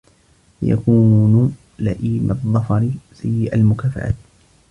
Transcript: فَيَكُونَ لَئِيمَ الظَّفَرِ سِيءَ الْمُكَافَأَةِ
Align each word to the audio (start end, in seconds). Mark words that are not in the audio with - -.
فَيَكُونَ 0.61 1.55
لَئِيمَ 1.79 2.27
الظَّفَرِ 2.31 2.89
سِيءَ 3.13 3.55
الْمُكَافَأَةِ 3.55 4.13